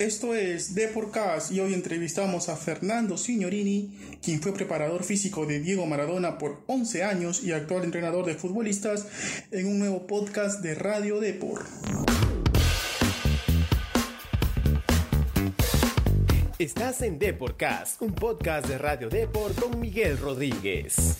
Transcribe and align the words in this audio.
Esto 0.00 0.34
es 0.34 0.74
The 0.74 0.88
Podcast 0.88 1.52
y 1.52 1.60
hoy 1.60 1.72
entrevistamos 1.72 2.48
a 2.48 2.56
Fernando 2.56 3.16
Signorini, 3.16 3.96
quien 4.20 4.42
fue 4.42 4.52
preparador 4.52 5.04
físico 5.04 5.46
de 5.46 5.60
Diego 5.60 5.86
Maradona 5.86 6.36
por 6.36 6.64
11 6.66 7.04
años 7.04 7.44
y 7.44 7.52
actual 7.52 7.84
entrenador 7.84 8.26
de 8.26 8.34
futbolistas, 8.34 9.06
en 9.52 9.68
un 9.68 9.78
nuevo 9.78 10.08
podcast 10.08 10.62
de 10.62 10.74
Radio 10.74 11.20
Depor. 11.20 11.64
Estás 16.58 17.00
en 17.02 17.20
Deporcast, 17.20 18.02
un 18.02 18.14
podcast 18.14 18.66
de 18.66 18.78
Radio 18.78 19.08
Depor 19.08 19.54
con 19.54 19.78
Miguel 19.78 20.18
Rodríguez. 20.18 21.18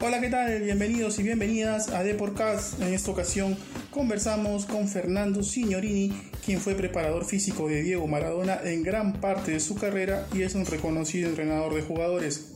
Hola, 0.00 0.18
¿qué 0.22 0.30
tal? 0.30 0.62
Bienvenidos 0.62 1.18
y 1.18 1.24
bienvenidas 1.24 1.90
a 1.90 2.02
Deporcast. 2.02 2.80
En 2.80 2.94
esta 2.94 3.10
ocasión 3.10 3.58
conversamos 3.98 4.64
con 4.64 4.86
Fernando 4.86 5.42
Signorini, 5.42 6.12
quien 6.46 6.60
fue 6.60 6.76
preparador 6.76 7.24
físico 7.24 7.66
de 7.66 7.82
Diego 7.82 8.06
Maradona 8.06 8.60
en 8.62 8.84
gran 8.84 9.14
parte 9.14 9.50
de 9.50 9.58
su 9.58 9.74
carrera 9.74 10.28
y 10.32 10.42
es 10.42 10.54
un 10.54 10.64
reconocido 10.66 11.28
entrenador 11.28 11.74
de 11.74 11.82
jugadores. 11.82 12.52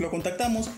Lo 0.00 0.10
contactamos 0.10 0.68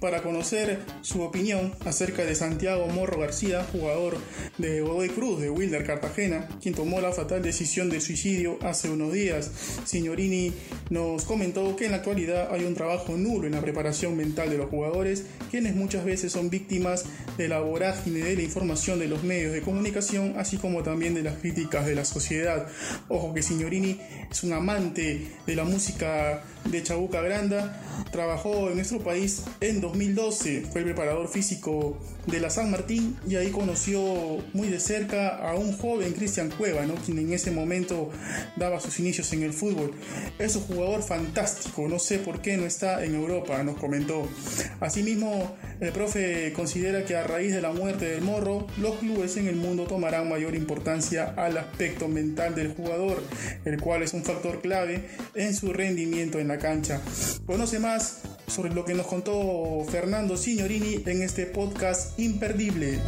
para 0.00 0.22
conocer 0.22 0.80
su 1.02 1.22
opinión 1.22 1.72
acerca 1.84 2.24
de 2.24 2.34
Santiago 2.34 2.86
Morro 2.88 3.20
García, 3.20 3.64
jugador 3.70 4.16
de 4.58 4.80
Godoy 4.80 5.08
Cruz 5.08 5.40
de 5.40 5.50
Wilder 5.50 5.84
Cartagena, 5.84 6.48
quien 6.60 6.74
tomó 6.74 7.00
la 7.00 7.12
fatal 7.12 7.42
decisión 7.42 7.90
de 7.90 8.00
suicidio 8.00 8.58
hace 8.62 8.90
unos 8.90 9.12
días. 9.12 9.50
Signorini 9.84 10.52
nos 10.90 11.24
comentó 11.24 11.76
que 11.76 11.86
en 11.86 11.92
la 11.92 11.98
actualidad 11.98 12.48
hay 12.52 12.64
un 12.64 12.74
trabajo 12.74 13.16
nulo 13.16 13.46
en 13.46 13.52
la 13.52 13.60
preparación 13.60 14.16
mental 14.16 14.50
de 14.50 14.58
los 14.58 14.70
jugadores, 14.70 15.24
quienes 15.50 15.74
muchas 15.74 16.04
veces 16.04 16.32
son 16.32 16.50
víctimas 16.50 17.04
de 17.36 17.48
la 17.48 17.60
vorágine 17.60 18.20
de 18.20 18.36
la 18.36 18.42
información 18.42 18.98
de 18.98 19.08
los 19.08 19.22
medios 19.22 19.52
de 19.52 19.62
comunicación, 19.62 20.34
así 20.36 20.56
como 20.56 20.82
también 20.82 21.14
de 21.14 21.22
las 21.22 21.38
críticas 21.38 21.86
de 21.86 21.94
la 21.94 22.04
sociedad. 22.04 22.66
Ojo 23.08 23.34
que 23.34 23.42
Signorini 23.42 24.00
es 24.30 24.42
un 24.42 24.52
amante 24.52 25.26
de 25.46 25.56
la 25.56 25.64
música 25.64 26.42
de 26.64 26.82
Chabuca 26.82 27.20
Granda, 27.20 27.80
trabajó 28.10 28.70
en 28.70 28.76
nuestro 28.76 29.00
país 29.00 29.42
en 29.60 29.80
2012, 29.80 30.66
fue 30.70 30.80
el 30.80 30.86
preparador 30.86 31.28
físico 31.28 31.98
de 32.30 32.40
la 32.40 32.50
San 32.50 32.70
Martín 32.70 33.16
y 33.26 33.36
ahí 33.36 33.50
conoció 33.50 34.00
muy 34.52 34.68
de 34.68 34.80
cerca 34.80 35.36
a 35.36 35.54
un 35.54 35.76
joven 35.76 36.12
Cristian 36.12 36.50
Cueva, 36.50 36.84
¿no? 36.84 36.94
quien 36.94 37.18
en 37.18 37.32
ese 37.32 37.50
momento 37.50 38.10
daba 38.56 38.80
sus 38.80 38.98
inicios 39.00 39.32
en 39.32 39.42
el 39.42 39.52
fútbol. 39.52 39.92
Es 40.38 40.56
un 40.56 40.62
jugador 40.62 41.02
fantástico, 41.02 41.88
no 41.88 41.98
sé 41.98 42.18
por 42.18 42.42
qué 42.42 42.56
no 42.56 42.66
está 42.66 43.04
en 43.04 43.14
Europa, 43.14 43.62
nos 43.62 43.76
comentó. 43.76 44.28
Asimismo, 44.80 45.56
el 45.80 45.92
profe 45.92 46.52
considera 46.52 47.04
que 47.04 47.16
a 47.16 47.24
raíz 47.24 47.52
de 47.54 47.62
la 47.62 47.72
muerte 47.72 48.06
del 48.06 48.22
morro, 48.22 48.66
los 48.78 48.96
clubes 48.96 49.36
en 49.36 49.46
el 49.46 49.56
mundo 49.56 49.84
tomarán 49.84 50.28
mayor 50.28 50.54
importancia 50.54 51.34
al 51.36 51.56
aspecto 51.56 52.08
mental 52.08 52.54
del 52.54 52.74
jugador, 52.74 53.22
el 53.64 53.80
cual 53.80 54.02
es 54.02 54.12
un 54.12 54.24
factor 54.24 54.60
clave 54.60 55.08
en 55.34 55.54
su 55.54 55.72
rendimiento 55.72 56.38
en 56.38 56.48
la 56.48 56.58
cancha. 56.58 57.00
Conoce 57.46 57.78
más 57.78 58.20
sobre 58.48 58.72
lo 58.72 58.84
que 58.84 58.94
nos 58.94 59.06
contó 59.06 59.84
Fernando 59.90 60.36
Signorini 60.36 61.02
en 61.06 61.22
este 61.22 61.46
podcast 61.46 62.18
imperdible. 62.18 63.00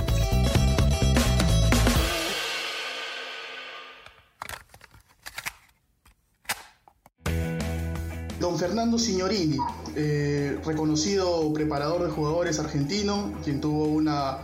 Don 8.39 8.59
Fernando 8.59 8.99
Signorini, 8.99 9.59
eh, 9.97 10.59
reconocido 10.65 11.53
preparador 11.53 12.05
de 12.05 12.11
jugadores 12.11 12.59
argentino, 12.59 13.33
quien 13.45 13.61
tuvo 13.61 13.85
una, 13.85 14.39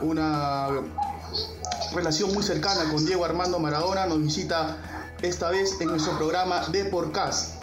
una 0.00 0.68
relación 1.94 2.32
muy 2.32 2.42
cercana 2.42 2.90
con 2.90 3.04
Diego 3.04 3.24
Armando 3.24 3.58
Maradona, 3.58 4.06
nos 4.06 4.22
visita 4.22 4.78
esta 5.22 5.50
vez 5.50 5.80
en 5.80 5.88
nuestro 5.88 6.16
programa 6.16 6.66
de 6.68 6.84
Podcast. 6.86 7.59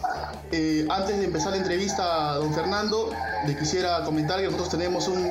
Eh, 0.51 0.87
antes 0.89 1.17
de 1.17 1.25
empezar 1.25 1.51
la 1.51 1.57
entrevista 1.57 2.31
a 2.31 2.35
don 2.37 2.53
Fernando, 2.53 3.11
le 3.45 3.58
quisiera 3.58 4.03
comentar 4.03 4.39
que 4.39 4.45
nosotros 4.45 4.69
tenemos 4.69 5.08
un, 5.09 5.30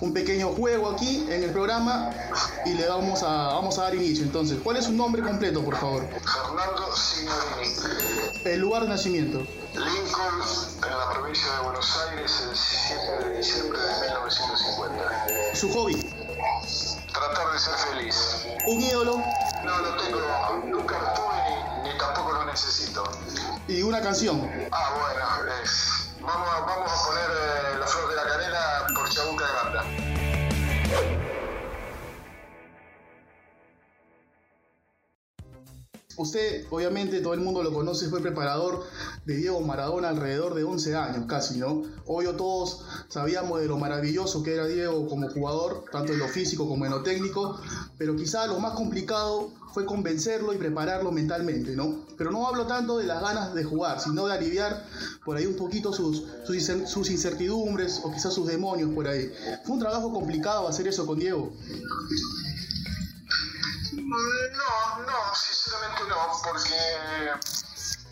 un 0.00 0.12
pequeño 0.12 0.48
juego 0.50 0.90
aquí 0.90 1.26
en 1.28 1.42
el 1.42 1.50
programa 1.50 2.10
y 2.64 2.74
le 2.74 2.88
vamos 2.88 3.22
a, 3.24 3.54
vamos 3.54 3.78
a 3.78 3.82
dar 3.82 3.94
inicio. 3.94 4.24
Entonces, 4.24 4.58
¿cuál 4.62 4.76
es 4.76 4.84
su 4.84 4.92
nombre 4.92 5.22
completo, 5.22 5.64
por 5.64 5.76
favor? 5.76 6.06
Fernando 6.08 6.94
Signorini. 6.94 8.42
El 8.44 8.60
lugar 8.60 8.82
de 8.82 8.88
nacimiento. 8.88 9.38
Lincoln, 9.74 10.42
en 10.84 10.98
la 10.98 11.10
provincia 11.10 11.52
de 11.56 11.64
Buenos 11.64 11.98
Aires, 12.08 12.44
el 12.48 12.56
7 12.56 13.28
de 13.28 13.36
diciembre 13.38 13.78
de 13.80 14.00
1950. 14.00 15.54
Su 15.54 15.70
hobby. 15.70 15.94
Tratar 17.12 17.52
de 17.52 17.58
ser 17.58 17.74
feliz. 17.90 18.46
Un 18.66 18.80
ídolo 18.80 19.22
No 19.64 19.78
lo 19.78 19.96
tengo, 19.96 20.20
nunca 20.66 21.14
tuve 21.14 21.82
ni, 21.82 21.90
ni 21.90 21.98
tampoco 21.98 22.32
lo 22.32 22.44
necesito. 22.44 23.02
Y 23.68 23.82
una 23.82 24.00
canción. 24.00 24.50
Ah, 24.70 24.90
bueno, 25.00 25.54
es- 25.62 26.10
vamos, 26.20 26.48
a- 26.48 26.60
vamos 26.60 26.90
a 26.92 27.06
poner 27.06 27.30
eh, 27.30 27.78
La 27.78 27.86
Flor 27.86 28.08
de 28.10 28.16
la 28.16 28.24
Usted, 36.22 36.64
obviamente, 36.70 37.20
todo 37.20 37.34
el 37.34 37.40
mundo 37.40 37.62
lo 37.62 37.72
conoce, 37.72 38.08
fue 38.08 38.20
preparador 38.20 38.84
de 39.26 39.36
Diego 39.36 39.60
Maradona 39.60 40.08
alrededor 40.08 40.54
de 40.54 40.64
11 40.64 40.94
años 40.96 41.24
casi, 41.26 41.58
¿no? 41.58 41.82
Obvio 42.06 42.34
todos 42.36 42.84
sabíamos 43.08 43.60
de 43.60 43.66
lo 43.66 43.76
maravilloso 43.78 44.42
que 44.42 44.54
era 44.54 44.66
Diego 44.66 45.06
como 45.08 45.28
jugador, 45.28 45.84
tanto 45.92 46.12
en 46.12 46.18
lo 46.18 46.28
físico 46.28 46.68
como 46.68 46.84
en 46.86 46.92
lo 46.92 47.02
técnico, 47.02 47.58
pero 47.98 48.16
quizá 48.16 48.46
lo 48.46 48.58
más 48.58 48.72
complicado 48.74 49.50
fue 49.74 49.86
convencerlo 49.86 50.52
y 50.52 50.58
prepararlo 50.58 51.10
mentalmente, 51.12 51.74
¿no? 51.74 52.04
Pero 52.18 52.30
no 52.30 52.46
hablo 52.46 52.66
tanto 52.66 52.98
de 52.98 53.04
las 53.04 53.22
ganas 53.22 53.54
de 53.54 53.64
jugar, 53.64 54.00
sino 54.00 54.26
de 54.26 54.34
aliviar 54.34 54.84
por 55.24 55.36
ahí 55.36 55.46
un 55.46 55.56
poquito 55.56 55.92
sus, 55.92 56.24
sus, 56.44 56.56
incer- 56.56 56.86
sus 56.86 57.10
incertidumbres 57.10 58.00
o 58.04 58.12
quizás 58.12 58.34
sus 58.34 58.46
demonios 58.46 58.90
por 58.94 59.08
ahí. 59.08 59.32
Fue 59.64 59.74
un 59.74 59.80
trabajo 59.80 60.12
complicado 60.12 60.68
hacer 60.68 60.86
eso 60.88 61.06
con 61.06 61.18
Diego. 61.18 61.52
No, 64.12 64.98
no, 65.06 65.34
sinceramente 65.34 66.04
no, 66.04 66.42
porque 66.44 67.32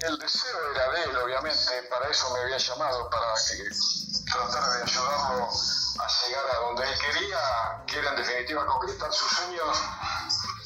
el 0.00 0.18
deseo 0.18 0.70
era 0.72 0.90
de 0.92 1.04
él, 1.04 1.16
obviamente, 1.18 1.82
para 1.90 2.08
eso 2.08 2.32
me 2.32 2.40
había 2.40 2.56
llamado, 2.56 3.10
para 3.10 3.34
que 3.34 3.68
tratara 4.30 4.76
de 4.76 4.82
ayudarlo 4.82 5.44
a 5.44 6.26
llegar 6.26 6.44
a 6.54 6.58
donde 6.60 6.84
él 6.84 6.98
quería, 7.00 7.84
que 7.86 7.98
era 7.98 8.10
en 8.12 8.16
definitiva 8.16 8.64
concretar 8.64 9.12
sus 9.12 9.30
sueños 9.30 9.78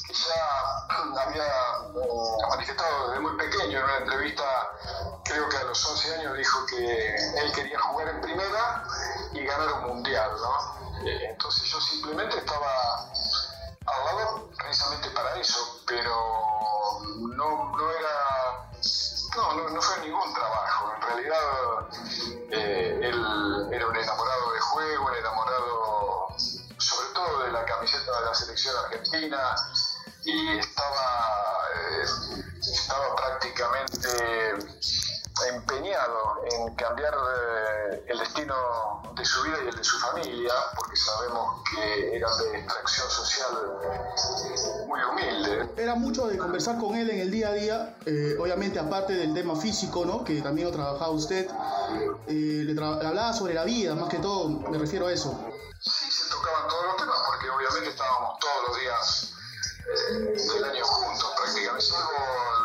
que 0.07 0.13
ya 0.13 1.21
había 1.21 1.43
eh, 1.43 2.47
manifestado 2.49 3.09
desde 3.09 3.19
muy 3.19 3.35
pequeño 3.35 3.79
en 3.79 3.83
una 3.83 3.97
entrevista, 3.97 4.71
creo 5.25 5.49
que 5.49 5.57
a 5.57 5.63
los 5.63 5.85
11 5.85 6.15
años 6.15 6.37
dijo 6.37 6.65
que 6.67 7.15
él 7.15 7.51
quería 7.53 7.79
jugar 7.81 8.07
en 8.07 8.21
primera 8.21 8.83
y 9.33 9.43
ganar 9.43 9.73
un 9.73 9.95
mundial, 9.95 10.31
¿no? 10.37 11.05
Entonces 11.05 11.69
yo 11.69 11.81
simplemente 11.81 12.37
estaba 12.37 13.11
al 13.85 14.05
lado 14.05 14.44
precisamente 14.75 15.09
para 15.11 15.39
eso, 15.39 15.81
pero 15.87 16.11
no, 17.37 17.77
no 17.77 17.91
era, 17.91 18.69
no, 19.37 19.69
no, 19.69 19.81
fue 19.81 20.05
ningún 20.05 20.33
trabajo. 20.33 20.93
En 20.95 21.01
realidad 21.01 21.87
eh, 22.51 22.99
él 23.01 23.69
era 23.71 23.87
un 23.87 23.95
enamorado 23.95 24.53
de 24.53 24.59
juego, 24.59 25.05
un 25.05 25.15
enamorado 25.15 26.27
sobre 26.77 27.09
todo 27.13 27.43
de 27.43 27.51
la 27.53 27.63
camiseta 27.63 28.19
de 28.19 28.25
la 28.25 28.35
selección 28.35 28.75
argentina 28.85 29.55
y 30.25 30.57
estaba, 30.57 31.69
eh, 31.73 32.05
estaba 32.59 33.15
prácticamente 33.15 34.55
empeñado 35.47 36.41
en 36.51 36.75
cambiar 36.75 37.13
eh, 37.13 38.05
el 38.07 38.19
destino 38.19 38.55
de 39.15 39.25
su 39.25 39.43
vida 39.43 39.57
y 39.63 39.67
el 39.69 39.75
de 39.75 39.83
su 39.83 39.97
familia, 39.99 40.53
porque 40.75 40.95
sabemos 40.95 41.61
que 41.71 42.15
eran 42.15 42.37
de 42.39 42.59
extracción 42.59 43.09
social 43.09 43.79
eh, 43.83 44.85
muy 44.87 44.99
humilde. 45.03 45.69
Era 45.77 45.95
mucho 45.95 46.27
de 46.27 46.37
conversar 46.37 46.77
con 46.77 46.95
él 46.95 47.09
en 47.09 47.19
el 47.19 47.31
día 47.31 47.49
a 47.49 47.53
día, 47.53 47.95
eh, 48.05 48.35
obviamente 48.39 48.79
aparte 48.79 49.13
del 49.13 49.33
tema 49.33 49.55
físico, 49.55 50.05
¿no? 50.05 50.23
Que 50.23 50.41
también 50.41 50.67
lo 50.67 50.73
trabajaba 50.73 51.09
usted, 51.11 51.47
eh, 52.27 52.63
le, 52.65 52.73
tra- 52.73 52.99
le 53.01 53.07
hablaba 53.07 53.33
sobre 53.33 53.53
la 53.53 53.63
vida, 53.63 53.95
más 53.95 54.09
que 54.09 54.17
todo, 54.19 54.49
me 54.49 54.77
refiero 54.77 55.07
a 55.07 55.11
eso. 55.13 55.39
Sí, 55.79 56.09
se 56.11 56.29
tocaban 56.29 56.67
todos 56.67 56.85
los 56.85 56.97
temas, 56.97 57.17
porque 57.27 57.49
obviamente 57.49 57.89
estábamos 57.89 58.39
todos 58.39 58.67
los 58.69 58.79
días 58.79 59.31
eh, 59.87 60.53
del 60.53 60.63
año 60.65 60.83
juntos, 60.85 61.33
prácticamente, 61.37 61.85
salvo 61.85 62.11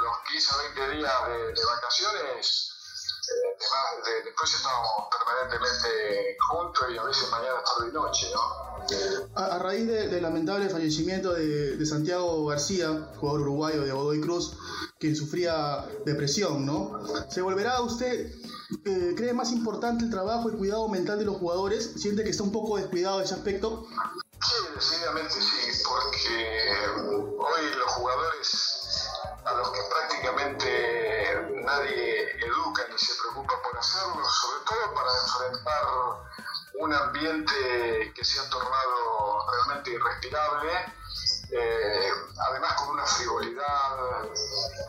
los 0.05 0.17
15 0.31 0.55
o 0.55 0.59
20 0.77 0.97
días 0.97 1.13
de, 1.29 1.39
de 1.53 1.65
vacaciones 1.67 2.70
después 4.25 4.55
estábamos 4.55 4.89
permanentemente 5.11 6.37
juntos 6.49 6.85
y 6.93 6.99
a 6.99 7.03
veces 7.05 7.31
mañana, 7.31 7.63
tarde 7.65 7.91
y 7.91 7.93
noche, 7.93 8.27
¿no? 8.35 8.71
A, 9.35 9.59
raíz 9.59 9.87
del 9.87 10.23
lamentable 10.23 10.69
fallecimiento 10.69 11.33
de, 11.35 11.85
Santiago 11.87 12.47
García, 12.47 13.11
jugador 13.17 13.43
uruguayo 13.43 13.83
de 13.83 13.93
Godoy 13.93 14.21
Cruz, 14.21 14.57
quien 14.99 15.15
sufría 15.15 15.87
depresión, 16.05 16.67
¿no? 16.67 17.01
¿Se 17.31 17.43
volverá 17.43 17.81
usted, 17.83 18.33
eh, 18.85 19.15
cree 19.17 19.33
más 19.33 19.53
importante 19.53 20.05
el 20.05 20.11
trabajo 20.11 20.51
y 20.51 20.57
cuidado 20.57 20.89
mental 20.89 21.19
de 21.19 21.25
los 21.25 21.37
jugadores? 21.37 21.93
¿Siente 21.97 22.25
que 22.25 22.31
está 22.31 22.43
un 22.43 22.53
poco 22.53 22.77
descuidado 22.77 23.21
ese 23.21 23.35
aspecto? 23.35 23.87
Sí, 24.43 24.57
decididamente 24.75 25.35
sí, 25.35 25.83
porque 25.87 26.73
eh, 26.73 26.89
hoy 26.97 27.75
los 27.79 27.91
jugadores 27.93 29.09
a 29.45 29.55
los 29.55 29.71
que 29.71 29.81
prácticamente 29.91 31.63
nadie 31.65 32.10
se 33.07 33.15
preocupa 33.15 33.55
por 33.63 33.79
hacerlo, 33.79 34.23
sobre 34.29 34.65
todo 34.65 34.95
para 34.95 35.11
enfrentar 35.23 35.85
un 36.75 36.95
ambiente 36.95 38.13
que 38.15 38.25
se 38.25 38.41
ha 38.41 38.49
tornado 38.51 39.47
realmente 39.51 39.91
irrespirable, 39.91 40.73
eh, 41.53 42.13
además 42.49 42.75
con 42.75 42.91
una 42.91 43.07
frivolidad 43.07 44.25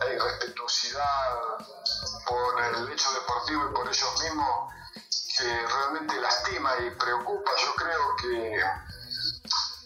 e 0.06 0.14
irrespetuosidad 0.14 1.38
por 2.26 2.60
el 2.62 2.92
hecho 2.92 3.12
deportivo 3.12 3.68
y 3.68 3.74
por 3.74 3.88
ellos 3.88 4.22
mismos 4.22 4.72
que 5.38 5.66
realmente 5.66 6.20
lastima 6.20 6.72
y 6.80 6.90
preocupa. 6.90 7.50
Yo 7.58 7.74
creo 7.74 8.16
que 8.16 8.62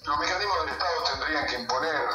los 0.05 0.19
mecanismos 0.19 0.61
del 0.61 0.69
Estado 0.71 1.03
tendrían 1.05 1.47
que 1.47 1.55
imponer 1.57 2.09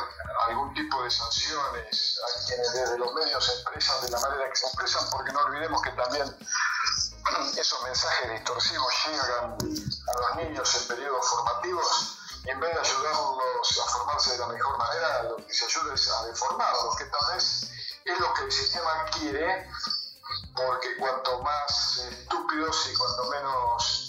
algún 0.48 0.74
tipo 0.74 1.04
de 1.04 1.12
sanciones 1.12 2.20
a 2.24 2.48
quienes 2.48 2.74
desde 2.74 2.98
los 2.98 3.14
medios 3.14 3.46
se 3.46 3.54
expresan 3.54 4.02
de 4.02 4.10
la 4.10 4.20
manera 4.20 4.50
que 4.50 4.56
se 4.56 4.66
expresan, 4.66 5.10
porque 5.12 5.32
no 5.32 5.40
olvidemos 5.42 5.82
que 5.82 5.92
también 5.92 6.38
esos 7.56 7.84
mensajes 7.84 8.32
distorsivos 8.32 8.94
llegan 9.08 9.54
a 9.54 10.20
los 10.20 10.36
niños 10.38 10.76
en 10.76 10.88
periodos 10.88 11.28
formativos 11.28 12.18
y 12.44 12.50
en 12.50 12.60
vez 12.60 12.74
de 12.74 12.80
ayudarlos 12.80 13.80
a 13.86 13.92
formarse 13.92 14.32
de 14.32 14.38
la 14.40 14.48
mejor 14.48 14.78
manera, 14.78 15.24
lo 15.24 15.38
que 15.38 15.54
se 15.54 15.66
ayuda 15.66 15.94
es 15.94 16.10
a 16.10 16.26
deformarlos, 16.26 16.96
que 16.96 17.06
tal 17.06 17.36
vez 17.36 17.72
es 18.04 18.20
lo 18.20 18.34
que 18.34 18.44
el 18.44 18.52
sistema 18.52 19.06
quiere, 19.12 19.70
porque 20.56 20.98
cuanto 20.98 21.42
más 21.42 21.98
estúpidos 21.98 22.90
y 22.92 22.96
cuanto 22.96 23.26
menos 23.26 24.01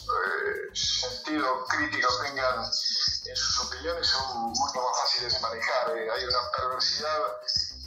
sentido 0.74 1.66
crítico 1.66 2.08
tengan 2.22 2.64
en 2.64 3.36
sus 3.36 3.66
opiniones, 3.66 4.06
son 4.06 4.52
mucho 4.52 4.82
más 4.82 5.00
fáciles 5.00 5.34
de 5.34 5.40
manejar. 5.40 5.96
Eh, 5.96 6.10
hay 6.10 6.24
una 6.24 6.38
perversidad 6.56 7.18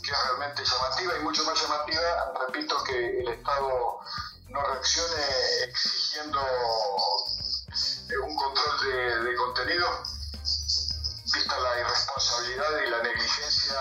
que 0.04 0.12
es 0.12 0.24
realmente 0.24 0.64
llamativa 0.64 1.18
y 1.18 1.22
mucho 1.22 1.44
más 1.44 1.62
llamativa, 1.62 2.34
repito, 2.48 2.84
que 2.84 3.20
el 3.20 3.28
Estado 3.28 4.00
no 4.50 4.62
reaccione 4.62 5.64
exigiendo 5.68 6.40
eh, 8.10 8.18
un 8.18 8.36
control 8.36 8.80
de, 8.82 9.20
de 9.24 9.36
contenido, 9.36 9.88
vista 11.34 11.60
la 11.60 11.80
irresponsabilidad 11.80 12.82
y 12.86 12.90
la 12.90 13.04
negligencia 13.04 13.80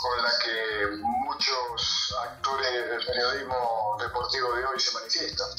con 0.00 0.22
la 0.22 0.30
que 0.38 0.86
muchos 1.02 2.14
actores 2.22 2.88
del 2.88 3.06
periodismo 3.06 3.96
deportivo 4.00 4.54
de 4.54 4.64
hoy 4.64 4.80
se 4.80 4.92
manifiestan. 4.92 5.50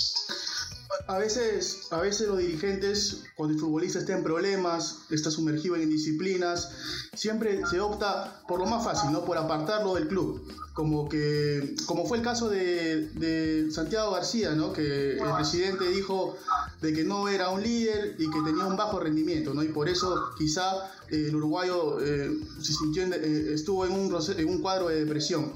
A 1.08 1.18
veces, 1.18 1.88
a 1.92 2.00
veces 2.02 2.28
los 2.28 2.38
dirigentes, 2.38 3.24
cuando 3.36 3.54
el 3.56 3.60
futbolista 3.60 4.00
está 4.00 4.14
en 4.14 4.24
problemas, 4.24 5.00
está 5.10 5.32
sumergido 5.32 5.76
en 5.76 5.84
indisciplinas, 5.84 6.70
siempre 7.16 7.62
se 7.70 7.80
opta 7.80 8.42
por 8.48 8.60
lo 8.60 8.66
más 8.66 8.84
fácil, 8.84 9.12
¿no? 9.12 9.24
Por 9.26 9.38
apartarlo 9.38 9.96
del 9.96 10.08
club. 10.08 10.42
Como 10.74 11.10
que, 11.10 11.76
como 11.86 12.06
fue 12.06 12.18
el 12.18 12.24
caso 12.24 12.50
de, 12.50 13.08
de 13.10 13.72
Santiago 13.72 14.12
García, 14.12 14.52
¿no? 14.56 14.74
Que 14.74 15.14
el 15.14 15.36
presidente 15.36 15.88
dijo 15.90 16.38
de 16.82 16.94
que 16.94 17.04
no 17.04 17.28
era 17.30 17.50
un 17.50 17.62
líder 17.62 18.16
y 18.18 18.30
que 18.30 18.40
tenía 18.46 18.66
un 18.66 18.78
bajo 18.78 19.00
rendimiento, 19.00 19.54
¿no? 19.54 19.64
Y 19.64 19.68
por 19.70 19.90
eso 19.90 20.30
quizá 20.38 20.92
eh, 21.10 21.26
el 21.28 21.36
uruguayo 21.36 22.00
eh, 22.02 22.32
se 22.62 22.74
sintió 22.74 23.04
en- 23.04 23.14
eh, 23.14 23.54
estuvo 23.54 23.86
en 23.86 23.92
un, 23.94 24.16
en 24.38 24.48
un 24.50 24.62
cuadro 24.62 24.88
de 24.88 25.04
depresión. 25.04 25.52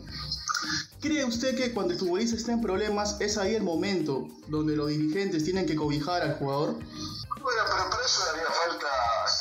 ¿Cree 1.02 1.24
usted 1.24 1.56
que 1.56 1.74
cuando 1.74 1.94
el 1.94 2.00
futbolista 2.00 2.36
está 2.36 2.54
en 2.54 2.62
problemas 2.62 3.18
es 3.20 3.38
ahí 3.38 3.56
el 3.56 3.64
momento 3.64 4.28
donde 4.48 4.76
los 4.76 4.88
dirigentes 4.88 5.44
tienen 5.44 5.66
que 5.66 5.76
cobijar 5.76 6.22
al 6.22 6.38
jugador? 6.40 6.74
Bueno, 7.46 7.62
pero 7.68 7.90
para 7.92 8.04
eso 8.04 8.24
haría 8.32 8.50
falta 8.50 8.88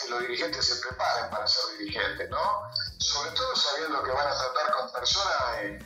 que 0.03 0.11
los 0.11 0.21
dirigentes 0.21 0.65
se 0.65 0.77
preparen 0.77 1.31
para 1.31 1.47
ser 1.47 1.79
dirigentes, 1.79 2.29
¿no? 2.29 2.39
Sobre 2.99 3.31
todo 3.31 3.57
sabiendo 3.57 4.03
que 4.03 4.11
van 4.11 4.27
a 4.27 4.37
tratar 4.37 4.73
con 4.75 4.93
personas 4.93 5.33
eh, 5.63 5.79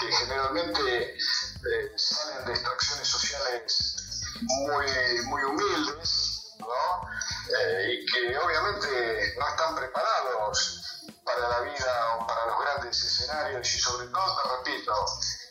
que 0.00 0.12
generalmente 0.12 1.14
eh, 1.14 1.92
salen 1.96 2.46
de 2.46 2.52
extracciones 2.52 3.06
sociales 3.06 3.96
muy, 4.40 4.86
muy 5.26 5.42
humildes, 5.44 6.54
¿no? 6.58 6.66
Eh, 7.60 7.92
y 7.92 8.06
que 8.06 8.36
obviamente 8.38 9.34
no 9.38 9.48
están 9.48 9.76
preparados 9.76 10.77
para 11.24 11.48
la 11.48 11.60
vida 11.60 12.16
o 12.16 12.26
para 12.26 12.46
los 12.46 12.60
grandes 12.60 13.02
escenarios 13.02 13.74
y 13.74 13.78
sobre 13.78 14.06
todo, 14.08 14.42
te 14.42 14.70
repito, 14.70 14.94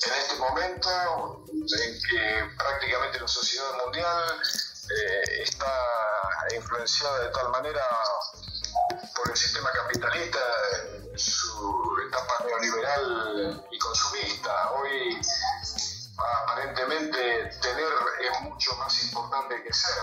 en 0.05 0.13
este 0.13 0.35
momento 0.35 1.45
en 1.49 2.01
que 2.01 2.55
prácticamente 2.57 3.19
la 3.19 3.27
sociedad 3.27 3.73
mundial 3.83 4.41
eh, 4.89 5.41
está 5.43 5.73
influenciada 6.55 7.19
de 7.19 7.29
tal 7.29 7.49
manera 7.49 7.85
por 9.15 9.29
el 9.29 9.35
sistema 9.35 9.69
capitalista 9.71 10.39
en 10.93 11.19
su 11.19 11.97
etapa 12.07 12.43
neoliberal 12.45 13.65
y 13.71 13.79
consumista. 13.79 14.71
Hoy 14.71 15.19
aparentemente 16.17 17.49
tener 17.61 17.93
es 18.21 18.41
mucho 18.41 18.75
más 18.77 19.03
importante 19.03 19.63
que 19.63 19.73
ser. 19.73 19.97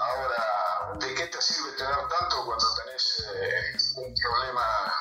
Ahora, 0.00 0.77
¿de 0.94 1.14
qué 1.14 1.26
te 1.26 1.40
sirve 1.42 1.72
tener 1.72 1.96
tanto 2.08 2.44
cuando 2.44 2.66
tenés 2.76 3.24
eh, 3.34 3.76
un 3.96 4.14
problema 4.14 4.94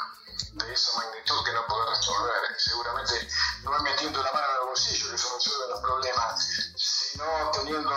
de 0.53 0.73
esa 0.73 0.97
magnitud 0.97 1.43
que 1.45 1.51
no 1.53 1.65
podés 1.67 1.97
resolver? 1.97 2.59
Seguramente 2.59 3.27
no 3.63 3.75
es 3.75 3.81
metiendo 3.83 4.21
la 4.23 4.31
mano 4.31 4.47
en 4.47 4.61
el 4.61 4.67
bolsillo 4.67 5.11
que 5.11 5.17
se 5.17 5.33
resuelven 5.33 5.69
los 5.69 5.81
problemas, 5.81 6.47
sino 6.75 7.51
teniendo 7.51 7.91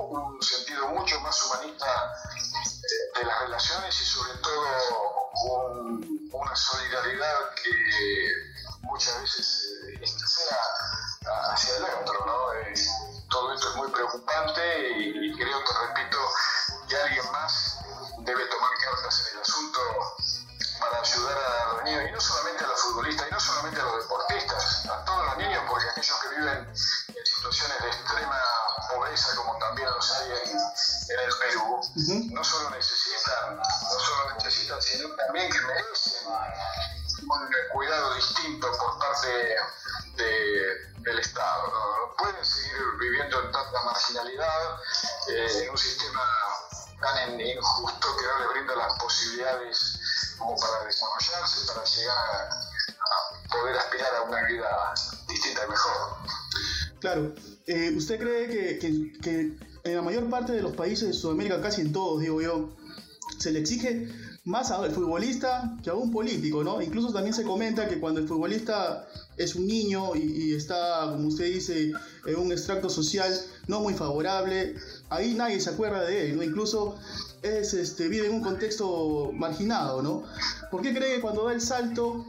un 0.00 0.42
sentido 0.42 0.88
mucho 0.88 1.20
más 1.20 1.42
humanista 1.44 2.14
eh, 2.36 3.18
de 3.18 3.24
las 3.24 3.40
relaciones 3.40 4.00
y 4.00 4.04
sobre 4.04 4.34
todo 4.38 5.30
un- 5.44 6.28
una 6.32 6.56
solidaridad 6.56 7.54
que 7.54 7.70
muchas 8.82 9.20
veces 9.20 9.64
eh, 9.88 9.98
escasea 10.02 10.58
hacia 11.52 11.76
el 11.76 11.82
¿no? 12.26 12.52
Eh, 12.54 12.74
todo 13.30 13.52
esto 13.52 13.70
es 13.70 13.76
muy 13.76 13.90
preocupante 13.90 14.90
y, 14.90 15.30
y 15.30 15.36
creo 15.36 15.58
que, 15.64 15.72
repito, 15.88 16.18
alguien 17.02 17.30
más 17.32 17.85
Claro, 57.06 57.34
eh, 57.68 57.92
¿usted 57.96 58.18
cree 58.18 58.80
que, 58.80 59.56
en 59.84 59.94
la 59.94 60.02
mayor 60.02 60.28
parte 60.28 60.52
de 60.52 60.60
los 60.60 60.74
países 60.74 61.06
de 61.06 61.14
Sudamérica, 61.14 61.60
casi 61.60 61.82
en 61.82 61.92
todos, 61.92 62.20
digo 62.20 62.42
yo, 62.42 62.74
se 63.38 63.52
le 63.52 63.60
exige 63.60 64.08
más 64.42 64.72
al 64.72 64.90
futbolista 64.90 65.76
que 65.84 65.90
a 65.90 65.94
un 65.94 66.10
político, 66.10 66.64
¿no? 66.64 66.82
Incluso 66.82 67.12
también 67.12 67.32
se 67.32 67.44
comenta 67.44 67.88
que 67.88 68.00
cuando 68.00 68.18
el 68.18 68.26
futbolista 68.26 69.06
es 69.36 69.54
un 69.54 69.68
niño 69.68 70.16
y, 70.16 70.22
y 70.22 70.54
está, 70.56 71.12
como 71.12 71.28
usted 71.28 71.44
dice, 71.44 71.92
en 72.26 72.36
un 72.36 72.50
extracto 72.50 72.90
social 72.90 73.32
no 73.68 73.78
muy 73.78 73.94
favorable, 73.94 74.74
ahí 75.08 75.34
nadie 75.34 75.60
se 75.60 75.70
acuerda 75.70 76.02
de 76.02 76.30
él, 76.30 76.36
¿no? 76.36 76.42
Incluso 76.42 76.96
es, 77.42 77.72
este, 77.72 78.08
vive 78.08 78.26
en 78.26 78.34
un 78.34 78.42
contexto 78.42 79.30
marginado, 79.32 80.02
¿no? 80.02 80.24
¿Por 80.72 80.82
qué 80.82 80.92
cree 80.92 81.14
que 81.14 81.20
cuando 81.20 81.44
da 81.44 81.52
el 81.52 81.60
salto 81.60 82.26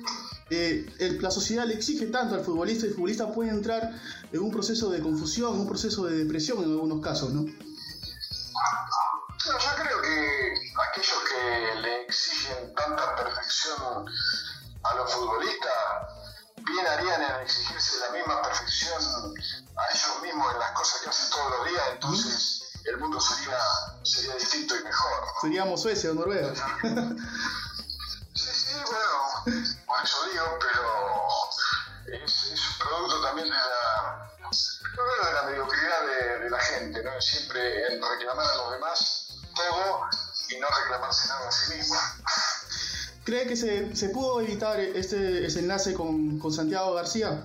eh, 0.50 0.86
el- 1.00 1.22
la 1.22 1.32
sociedad 1.32 1.66
le 1.66 1.74
exige 1.74 2.08
tanto 2.08 2.36
al 2.36 2.44
futbolista 2.44 2.86
y 2.86 2.90
el 2.90 2.96
futbolista 2.96 3.32
puede 3.34 3.50
entrar 3.50 3.92
en 4.32 4.40
un 4.40 4.52
proceso 4.52 4.90
de 4.90 5.02
confusión, 5.02 5.60
un 5.60 5.68
proceso 5.68 6.06
de 6.06 6.18
depresión 6.18 6.60
en 6.64 6.72
algunos 6.72 7.02
casos, 7.04 7.32
¿no? 7.34 7.44
Yo 9.46 9.54
creo 9.84 10.02
que 10.02 10.54
aquellos 10.90 11.20
que 11.30 11.82
le 11.82 12.02
exigen 12.04 12.74
tanta 12.76 13.16
perfección 13.16 14.06
a 14.84 14.96
los 14.96 15.12
futbolistas, 15.14 15.72
bien 16.58 16.86
harían 16.88 17.22
en 17.22 17.42
exigirse 17.44 17.98
la 18.00 18.12
misma 18.18 18.42
perfección 18.42 19.02
a 19.78 19.84
ellos 19.94 20.22
mismos 20.22 20.54
en 20.54 20.60
las 20.60 20.72
cosas 20.72 21.02
que 21.02 21.10
hacen 21.10 21.30
todos 21.30 21.52
los 21.60 21.70
días, 21.70 21.84
entonces 21.94 22.64
el 22.86 22.98
mundo 22.98 23.20
sería, 23.22 23.58
sería 24.04 24.36
distinto 24.36 24.76
y 24.76 24.84
mejor. 24.84 25.22
¿no? 25.22 25.42
Seríamos 25.42 25.82
Suecia 25.82 26.12
o 26.12 26.14
Noruega. 26.14 26.54
Sí, 28.34 28.50
sí, 28.54 28.74
bueno, 28.86 29.77
eso 30.04 30.18
digo, 30.32 30.60
pero 30.60 32.24
es, 32.24 32.44
es 32.46 32.62
un 32.72 32.78
producto 32.88 33.22
también 33.22 33.48
de 33.50 33.54
la, 33.56 34.30
de 34.50 35.34
la 35.34 35.44
mediocridad 35.44 36.02
de, 36.06 36.40
de 36.40 36.50
la 36.50 36.60
gente, 36.60 37.04
¿no? 37.04 37.22
Siempre 37.22 37.88
en 37.94 38.02
reclamar 38.02 38.46
a 38.46 38.56
los 38.56 38.72
demás 38.72 39.28
todo 39.56 40.08
y 40.50 40.58
no 40.60 40.68
reclamarse 40.70 41.28
nada 41.28 41.48
a 41.48 41.52
sí 41.52 41.74
mismo. 41.76 41.96
¿Cree 43.26 43.46
que 43.48 43.58
se, 43.58 43.96
se 43.96 44.10
pudo 44.10 44.40
evitar 44.40 44.80
este 44.80 45.46
ese 45.46 45.60
enlace 45.60 45.94
con, 45.94 46.40
con 46.40 46.54
Santiago 46.54 46.94
García? 46.94 47.44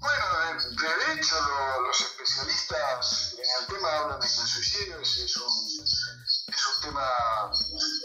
Bueno, 0.00 0.24
de, 0.58 1.14
de 1.14 1.20
hecho, 1.20 1.36
lo- 1.40 1.86
los 1.86 2.00
especialistas 2.00 3.34
en 3.34 3.60
el 3.60 3.66
tema 3.68 3.88
hablan 3.98 4.20
de 4.20 4.26
que 4.26 4.32
el 4.40 4.46
suicidio 4.48 4.98
es, 5.00 5.18
es 5.18 5.36
un 5.36 5.77
tema 6.88 7.50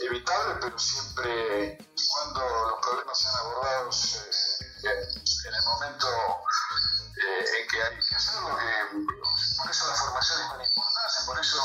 evitable, 0.02 0.56
pero 0.60 0.78
siempre 0.78 1.78
cuando 2.10 2.42
los 2.70 2.80
problemas 2.82 3.18
sean 3.18 3.36
abordados 3.36 4.20
eh, 4.84 5.08
en, 5.46 5.54
el 5.54 5.64
momento 5.64 6.08
eh, 7.16 7.46
en 7.62 7.68
que 7.70 7.82
hay 7.82 7.96
que 7.96 8.16
hacerlo, 8.16 8.50
por 8.50 9.72
eso 9.72 9.88
la 9.88 9.96
formación 9.96 10.42
es 10.42 10.50
tan 10.50 10.62
importante, 10.62 11.26
por 11.26 11.40
eso 11.40 11.64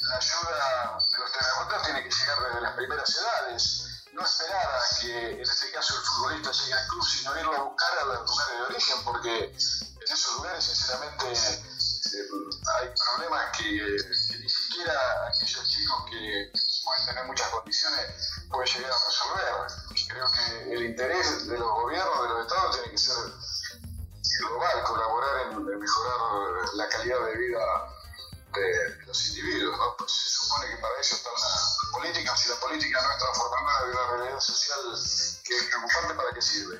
la 0.00 0.16
ayuda 0.16 0.98
de 1.12 1.18
los 1.18 1.32
terapeutas 1.32 1.82
tiene 1.84 2.02
que 2.02 2.10
llegar 2.10 2.38
desde 2.46 2.60
las 2.60 2.74
primeras 2.74 3.16
edades. 3.16 3.82
No 4.12 4.24
esperar 4.24 4.66
a 4.66 4.98
que 4.98 5.30
en 5.32 5.40
este 5.42 5.70
caso 5.72 5.94
el 5.94 6.00
futbolista 6.00 6.50
llegue 6.50 6.72
al 6.72 6.88
club, 6.88 7.04
sino 7.06 7.38
irlo 7.38 7.54
a 7.54 7.62
buscar 7.64 7.98
a 7.98 8.04
los 8.06 8.30
lugares 8.30 8.58
de 8.58 8.64
origen, 8.64 9.04
porque 9.04 9.44
en 9.44 10.12
esos 10.12 10.36
lugares 10.36 10.64
sinceramente 10.64 11.32
eh, 11.32 12.28
hay 12.78 12.88
problemas 12.94 13.56
que, 13.56 14.38
ni 14.40 14.48
siquiera 14.48 15.32
que 16.10 16.52
pueden 16.84 17.06
tener 17.06 17.24
muchas 17.26 17.48
condiciones 17.48 18.06
pueden 18.50 18.74
llegar 18.74 18.92
a 18.92 19.06
resolver. 19.06 19.44
Creo 20.08 20.26
que 20.30 20.74
el 20.74 20.82
interés 20.84 21.46
de 21.46 21.58
los 21.58 21.70
gobiernos, 21.70 22.22
de 22.22 22.28
los 22.28 22.46
estados, 22.46 22.76
tiene 22.76 22.90
que 22.90 22.98
ser 22.98 23.16
global, 24.40 24.82
colaborar 24.84 25.52
en, 25.52 25.78
mejorar 25.78 26.74
la 26.74 26.88
calidad 26.88 27.24
de 27.26 27.36
vida 27.36 27.58
de 28.54 29.06
los 29.06 29.28
individuos. 29.28 29.78
Pues 29.98 30.12
se 30.12 30.30
supone 30.30 30.68
que 30.68 30.76
para 30.76 31.00
eso 31.00 31.16
está 31.16 31.30
la 31.30 31.90
política, 31.92 32.36
si 32.36 32.48
la 32.48 32.56
política 32.56 33.02
no 33.02 33.12
está 33.12 33.24
transformando 33.24 33.86
la 33.86 34.16
realidad 34.16 34.40
social 34.40 34.80
que 35.44 35.56
es 35.56 35.64
preocupante, 35.64 36.14
¿para 36.14 36.32
qué 36.32 36.42
sirve? 36.42 36.78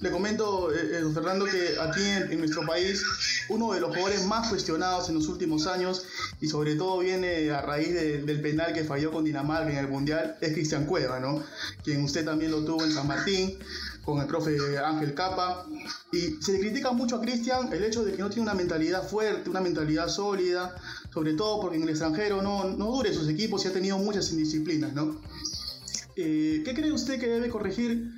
Le 0.00 0.10
comento, 0.10 0.72
eh, 0.72 1.00
eh 1.00 1.10
Fernando, 1.14 1.46
que 1.46 1.76
aquí 1.80 2.02
en, 2.02 2.38
nuestro 2.38 2.66
país 2.66 3.02
uno 3.48 3.72
de 3.72 3.80
los 3.80 3.90
jugadores 3.90 4.26
más 4.26 4.48
cuestionados 4.48 5.08
en 5.08 5.14
los 5.14 5.28
últimos 5.28 5.66
años 5.66 6.04
y 6.40 6.48
sobre 6.48 6.74
todo 6.74 6.98
viene 6.98 7.50
a 7.50 7.62
raíz 7.62 7.94
del 7.94 8.40
penal 8.40 8.74
que 8.74 8.84
falló 8.84 9.10
con 9.10 9.24
Dinamarca 9.24 9.70
en 9.70 9.78
el 9.78 9.88
Mundial 9.88 10.36
es 10.40 10.52
Cristian 10.52 10.84
Cueva, 10.84 11.18
¿no? 11.18 11.42
Quien 11.82 12.04
usted 12.04 12.24
también 12.24 12.50
lo 12.50 12.64
tuvo 12.64 12.84
en 12.84 12.92
San 12.92 13.06
Martín 13.06 13.58
con 14.04 14.20
el 14.20 14.26
profe 14.26 14.56
Ángel 14.78 15.14
Capa. 15.14 15.66
Y 16.12 16.40
se 16.42 16.52
le 16.52 16.60
critica 16.60 16.92
mucho 16.92 17.16
a 17.16 17.20
Cristian 17.20 17.72
el 17.72 17.82
hecho 17.82 18.04
de 18.04 18.12
que 18.12 18.18
no 18.18 18.28
tiene 18.28 18.42
una 18.42 18.54
mentalidad 18.54 19.06
fuerte, 19.06 19.50
una 19.50 19.60
mentalidad 19.60 20.08
sólida, 20.08 20.74
sobre 21.12 21.32
todo 21.34 21.60
porque 21.60 21.76
en 21.76 21.82
el 21.82 21.88
extranjero 21.88 22.42
no, 22.42 22.64
no 22.64 22.86
dure 22.86 23.12
sus 23.12 23.28
equipos 23.28 23.64
y 23.64 23.68
ha 23.68 23.72
tenido 23.72 23.98
muchas 23.98 24.30
indisciplinas, 24.30 24.92
¿no? 24.92 25.20
Eh, 26.14 26.62
¿Qué 26.64 26.74
cree 26.74 26.92
usted 26.92 27.18
que 27.20 27.26
debe 27.26 27.50
corregir 27.50 28.10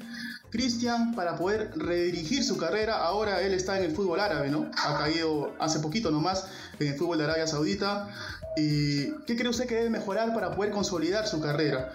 Cristian 0.51 1.15
para 1.15 1.37
poder 1.37 1.73
redirigir 1.77 2.45
su 2.45 2.57
carrera. 2.57 2.99
Ahora 2.99 3.41
él 3.43 3.53
está 3.53 3.77
en 3.79 3.85
el 3.85 3.95
fútbol 3.95 4.21
árabe, 4.21 4.49
¿no? 4.49 4.71
Ha 4.85 4.99
caído 4.99 5.55
hace 5.59 5.81
poquito 5.81 6.11
nomás 6.11 6.47
en 6.79 6.89
el 6.89 6.97
fútbol 6.97 7.19
de 7.19 7.25
Arabia 7.25 7.47
Saudita. 7.47 8.09
¿Y 8.57 9.13
qué 9.25 9.37
cree 9.37 9.49
usted 9.49 9.67
que 9.67 9.77
debe 9.77 9.91
mejorar 9.91 10.35
para 10.35 10.55
poder 10.55 10.73
consolidar 10.73 11.27
su 11.27 11.41
carrera? 11.41 11.93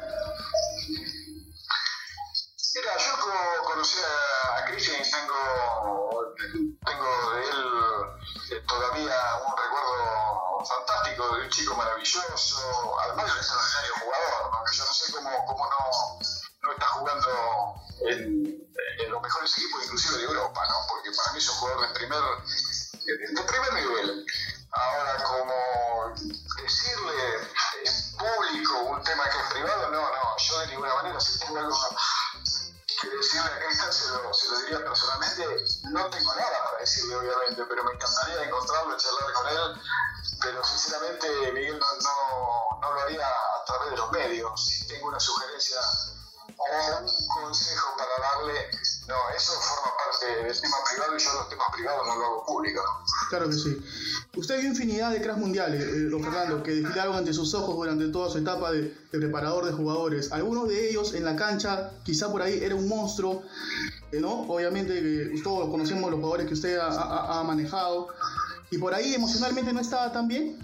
Mira, 2.76 2.92
yo 2.98 3.64
conocí 3.66 3.98
a 4.00 4.66
Cristian 4.66 4.98
y 5.00 5.12
tengo, 5.12 6.34
tengo 6.86 7.34
de 7.34 7.42
él 7.44 8.58
eh, 8.58 8.64
todavía 8.68 9.16
un 9.46 9.54
recuerdo 9.56 10.66
fantástico 10.66 11.36
de 11.36 11.44
un 11.44 11.50
chico 11.50 11.76
maravilloso, 11.76 12.98
además 13.04 13.26
de 13.26 13.32
un 13.32 13.38
extraordinario 13.38 13.94
jugador, 14.02 14.52
¿no? 14.52 14.72
yo 14.72 14.86
no 14.86 14.94
sé 14.94 15.14
cómo, 15.14 15.30
cómo 15.46 15.70
no 15.70 15.83
primer, 22.14 22.53
privados 51.76 52.08
no 52.08 52.16
lo 52.16 52.26
hago 52.26 52.46
público. 52.46 52.82
Claro 53.30 53.50
que 53.50 53.56
sí. 53.56 53.78
Usted 54.36 54.60
vio 54.60 54.70
infinidad 54.70 55.12
de 55.12 55.22
cracks 55.22 55.40
mundiales, 55.40 55.82
eh, 55.84 56.10
don 56.10 56.24
Fernando, 56.24 56.64
que 56.64 56.72
desfilaron 56.72 57.16
ante 57.16 57.34
sus 57.34 57.54
ojos 57.54 57.76
durante 57.76 58.08
toda 58.10 58.30
su 58.30 58.38
etapa 58.38 58.72
de, 58.72 58.96
preparador 59.12 59.66
de 59.66 59.74
jugadores. 59.74 60.32
Algunos 60.32 60.68
de 60.70 60.90
ellos 60.90 61.14
en 61.14 61.26
la 61.26 61.36
cancha, 61.36 61.92
quizá 62.04 62.32
por 62.32 62.42
ahí 62.42 62.60
era 62.62 62.76
un 62.76 62.88
monstruo, 62.88 63.44
eh, 64.12 64.20
¿no? 64.20 64.42
Obviamente 64.50 64.94
que 64.94 65.42
todos 65.44 65.70
conocemos 65.70 66.10
los 66.10 66.20
jugadores 66.20 66.48
que 66.48 66.54
usted 66.54 66.78
ha, 66.78 67.40
ha 67.40 67.44
manejado. 67.44 68.08
Y 68.72 68.78
por 68.80 68.94
ahí 68.94 69.14
emocionalmente 69.14 69.72
no 69.72 69.80
estaba 69.80 70.12
tan 70.12 70.28
bien. 70.28 70.58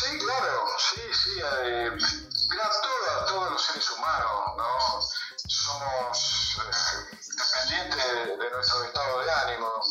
Sí, 0.00 0.18
claro, 0.18 0.66
sí, 0.78 1.00
sí. 1.12 1.30
Eh, 1.62 1.90
mira, 2.50 2.70
todos 3.28 3.50
los 3.50 3.62
seres 3.62 3.90
humanos, 3.90 4.30
¿no? 4.56 5.02
Somos 5.46 6.18
eh, 6.18 6.29
nuestro 8.50 8.84
estado 8.84 9.20
de 9.22 9.32
ánimo, 9.32 9.82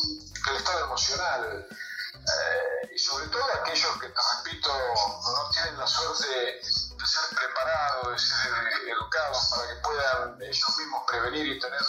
del 0.46 0.56
estado 0.56 0.84
emocional. 0.84 1.66
Eh, 2.14 2.90
y 2.94 2.98
sobre 2.98 3.26
todo 3.28 3.42
aquellos 3.62 3.92
que, 3.98 4.08
te 4.08 4.20
repito, 4.36 4.68
no 4.68 5.50
tienen 5.50 5.78
la 5.78 5.86
suerte 5.86 6.28
de 6.28 6.62
ser 7.06 7.36
preparados, 7.36 8.12
de 8.12 8.18
ser 8.18 8.88
educados 8.88 9.50
para 9.50 9.68
que 9.68 9.74
puedan 9.76 10.42
ellos 10.42 10.78
mismos 10.78 11.02
prevenir 11.06 11.46
y 11.46 11.58
tener 11.58 11.80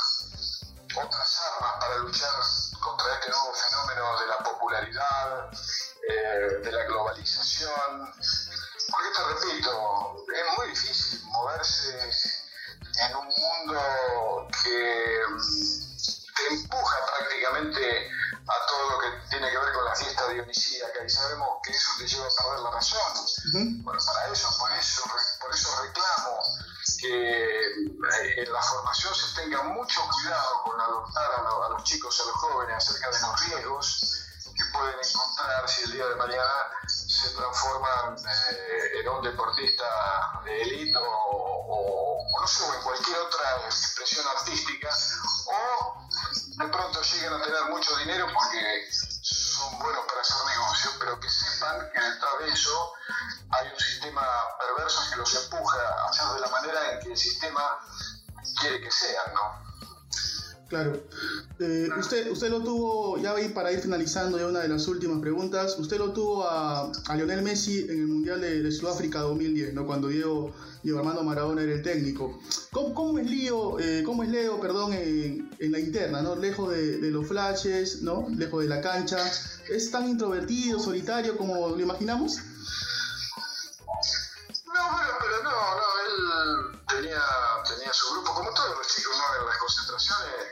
otras 0.96 1.42
armas 1.42 1.74
para 1.80 1.98
luchar 1.98 2.32
contra 2.80 3.14
este 3.16 3.30
nuevo 3.30 3.54
fenómeno 3.54 4.20
de 4.20 4.28
la 4.28 4.38
popularidad, 4.40 5.52
eh, 6.10 6.60
de 6.64 6.72
la 6.72 6.84
globalización. 6.86 8.14
Porque 8.90 9.10
te 9.16 9.24
repito, 9.24 10.26
es 10.34 10.58
muy 10.58 10.68
difícil 10.70 11.24
moverse 11.26 12.12
en 13.00 13.16
un 13.16 13.26
mundo 13.26 14.48
que 14.64 15.91
te 16.36 16.48
empuja 16.54 16.98
prácticamente 17.18 18.12
a 18.48 18.66
todo 18.68 18.90
lo 18.92 19.00
que 19.00 19.30
tiene 19.30 19.50
que 19.50 19.58
ver 19.58 19.74
con 19.74 19.86
la 19.86 19.96
fiesta 19.96 20.28
dionisíaca 20.30 21.04
y 21.06 21.10
sabemos 21.10 21.50
que 21.64 21.72
eso 21.72 21.92
te 21.98 22.08
lleva 22.08 22.26
a 22.26 22.44
perder 22.44 22.60
la 22.60 22.72
razón. 22.72 23.84
Bueno, 23.84 24.00
para 24.06 24.34
eso, 24.34 24.58
por 24.58 24.72
eso, 24.72 25.04
por 25.40 25.54
eso 25.54 25.82
reclamo 25.82 26.40
que 27.00 27.62
eh, 27.62 28.44
en 28.44 28.54
la 28.54 28.62
formación 28.62 29.14
se 29.16 29.42
tenga 29.42 29.64
mucho 29.64 30.02
cuidado 30.10 30.64
con 30.64 30.80
adoptar 30.80 31.32
a, 31.32 31.70
los 31.70 31.84
chicos, 31.84 32.20
a 32.22 32.26
los 32.26 32.36
jóvenes 32.36 32.78
acerca 32.78 33.10
de 33.10 33.22
los 33.22 33.48
riesgos 33.48 34.22
que 34.56 34.66
pueden 34.74 34.96
encontrar 35.00 35.70
si 35.70 35.84
el 35.84 35.92
día 35.94 36.06
de 36.06 36.16
mañana 36.16 36.72
se 36.88 37.30
transforman 37.30 38.16
eh, 38.18 39.00
en 39.00 39.10
un 39.10 39.22
deportista 39.22 39.86
de 40.44 40.62
élite 40.62 40.98
o, 41.00 42.18
no 42.40 42.48
sé, 42.48 42.66
en 42.66 42.82
cualquier 42.82 43.18
otra 43.18 43.66
expresión 43.66 44.26
artística, 44.28 44.90
o 44.90 45.71
de 46.62 46.68
pronto 46.68 47.02
llegan 47.02 47.34
a 47.34 47.44
tener 47.44 47.64
mucho 47.70 47.98
dinero 47.98 48.28
porque 48.34 48.88
son 48.92 49.80
buenos 49.80 50.06
para 50.06 50.22
hacer 50.22 50.38
negocios, 50.46 50.94
pero 51.00 51.20
que 51.20 51.30
sepan 51.30 51.90
que 51.92 52.00
detrás 52.00 52.40
de 52.40 52.50
eso 52.50 52.94
hay 53.50 53.68
un 53.68 53.80
sistema 53.80 54.22
perverso 54.60 55.02
que 55.10 55.16
los 55.16 55.36
empuja 55.36 55.78
a 55.80 56.10
hacer 56.10 56.28
de 56.28 56.40
la 56.40 56.48
manera 56.50 56.92
en 56.92 57.00
que 57.00 57.12
el 57.12 57.18
sistema 57.18 57.80
quiere 58.60 58.80
que 58.82 58.92
sean, 58.92 59.34
¿no? 59.34 59.71
Claro. 60.72 61.04
Eh, 61.60 61.90
usted, 62.00 62.32
usted 62.32 62.50
lo 62.50 62.62
tuvo, 62.62 63.18
ya 63.18 63.36
para 63.54 63.74
ir 63.74 63.80
finalizando 63.82 64.40
ya 64.40 64.48
una 64.48 64.62
de 64.62 64.70
las 64.70 64.88
últimas 64.88 65.20
preguntas, 65.20 65.78
usted 65.78 65.98
lo 65.98 66.14
tuvo 66.14 66.46
a, 66.46 66.90
a 67.10 67.16
Lionel 67.18 67.42
Messi 67.42 67.82
en 67.90 68.00
el 68.00 68.08
Mundial 68.08 68.40
de, 68.40 68.72
Sudáfrica 68.72 69.20
2010, 69.20 69.74
¿no? 69.74 69.86
cuando 69.86 70.08
Diego, 70.08 70.54
Diego, 70.82 71.00
Armando 71.00 71.24
Maradona 71.24 71.64
era 71.64 71.74
el 71.74 71.82
técnico. 71.82 72.40
¿Cómo, 72.72 72.94
cómo 72.94 73.20
es, 73.20 73.30
Lío, 73.30 73.80
eh, 73.82 74.02
cómo 74.06 74.24
es 74.24 74.30
Leo 74.30 74.62
perdón, 74.62 74.94
en, 74.94 75.50
en, 75.60 75.72
la 75.74 75.80
interna, 75.82 76.22
¿no? 76.22 76.38
lejos 76.38 76.72
de, 76.72 77.00
de, 77.00 77.12
los 77.12 77.28
flashes, 77.28 78.02
¿no? 78.02 78.30
lejos 78.30 78.64
de 78.64 78.70
la 78.70 78.80
cancha? 78.80 79.18
¿Es 79.70 79.92
tan 79.92 80.08
introvertido, 80.08 80.80
solitario 80.80 81.36
como 81.36 81.68
lo 81.68 81.80
imaginamos? 81.82 82.38
Su 88.02 88.14
grupo, 88.14 88.34
como 88.34 88.54
todos 88.54 88.78
los 88.78 88.88
chicos, 88.88 89.16
¿no? 89.16 89.42
En 89.42 89.46
las 89.46 89.58
concentraciones 89.58 90.48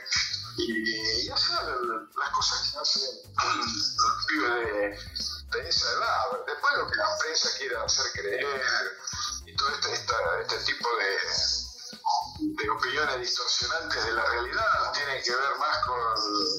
y, 0.56 1.26
y 1.26 1.30
hacía 1.30 1.62
las 1.62 2.30
cosas 2.30 2.70
que 2.70 2.78
hacen 2.78 3.32
los 3.34 4.26
pibes 4.26 4.54
de, 4.54 5.58
de, 5.58 5.68
esa 5.68 5.92
edad. 5.92 6.44
Después 6.46 6.74
lo 6.76 6.86
que 6.90 6.96
la 6.96 7.18
prensa 7.18 7.48
quiera 7.58 7.84
hacer 7.84 8.12
creer 8.12 8.98
y 9.46 9.56
todo 9.56 9.68
este, 9.70 9.92
este 9.94 10.58
tipo 10.72 10.88
de, 10.96 12.62
de 12.62 12.70
opiniones 12.70 13.20
distorsionantes 13.20 14.04
de 14.04 14.12
la 14.12 14.24
realidad, 14.24 14.92
tiene 14.92 15.22
que 15.22 15.34
ver 15.34 15.58
más 15.58 15.78
con 15.86 15.98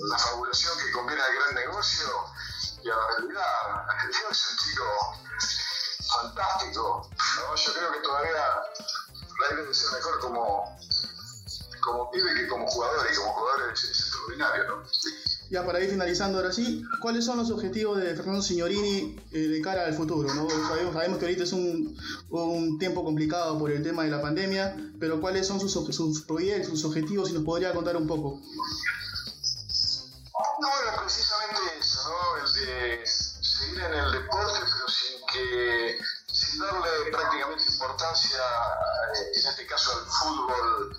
la 0.10 0.18
fabulación 0.18 0.78
que 0.78 0.92
conviene 0.92 1.22
al 1.22 1.36
gran 1.36 1.56
negocio 1.56 2.26
y 2.84 2.90
a 2.90 2.96
la 2.96 3.08
realidad. 3.08 3.86
Diego 4.10 4.30
es 4.30 4.52
un 4.52 4.58
chico 4.58 5.16
fantástico, 6.12 7.10
¿no? 7.38 7.56
yo 7.56 7.74
creo 7.74 7.92
que 7.94 8.00
todavía 8.00 8.64
la 9.50 9.98
mejor 9.98 10.20
como, 10.20 10.78
como 11.82 12.12
pibe 12.12 12.34
que 12.36 12.48
como 12.48 12.68
jugador 12.68 13.08
y 13.12 13.16
como 13.16 13.34
jugador 13.34 13.74
es, 13.74 13.84
extraordinario. 13.84 14.68
¿no? 14.68 14.84
ya 15.52 15.66
para 15.66 15.82
ir 15.82 15.90
finalizando 15.90 16.38
ahora 16.38 16.54
sí, 16.54 16.84
¿cuáles 17.02 17.26
son 17.26 17.38
los 17.38 17.52
objetivos 17.52 17.98
de 17.98 18.16
Fernando 18.16 18.42
Signorini 18.42 19.20
eh, 19.34 19.38
de 19.38 19.62
cara 19.62 19.86
al 19.86 19.94
futuro? 19.94 20.34
¿no? 20.34 20.50
Sabemos, 20.50 20.94
sabemos, 20.94 21.20
que 21.20 21.26
ahorita 21.26 21.44
es 21.44 21.52
un, 21.52 21.98
un, 22.30 22.80
tiempo 22.80 23.04
complicado 23.04 23.60
por 23.60 23.70
el 23.70 23.84
tema 23.84 24.04
de 24.04 24.12
la 24.12 24.22
pandemia, 24.22 24.78
pero 24.98 25.20
¿cuáles 25.20 25.46
son 25.46 25.60
sus, 25.60 25.74
sus 25.74 26.22
proyectos, 26.22 26.70
sus 26.70 26.86
objetivos? 26.86 27.28
Si 27.28 27.34
nos 27.34 27.44
podría 27.44 27.74
contar 27.74 27.98
un 27.98 28.08
poco. 28.08 28.40
No, 30.62 30.70
era 30.84 31.02
precisamente 31.02 31.60
eso, 31.82 32.00
¿no? 32.08 32.38
El 32.38 32.54
de 32.54 33.06
seguir 33.06 33.80
en 33.82 33.94
el 33.94 34.12
deporte, 34.14 34.60
pero 34.62 34.88
sin 34.88 35.20
que 35.34 35.98
sin 36.32 36.60
darle 36.60 37.12
prácticamente 37.12 37.51
importancia, 37.82 38.38
eh, 38.38 39.32
en 39.34 39.50
este 39.50 39.66
caso 39.66 39.92
al 39.92 40.06
fútbol 40.06 40.98